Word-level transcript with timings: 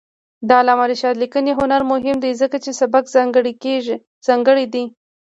د 0.47 0.49
علامه 0.59 0.85
رشاد 0.91 1.15
لیکنی 1.23 1.51
هنر 1.59 1.81
مهم 1.91 2.17
دی 2.23 2.31
ځکه 2.41 2.57
چې 2.63 2.71
سبک 2.79 3.03
ځانګړی 4.27 4.65
دی. 4.73 4.85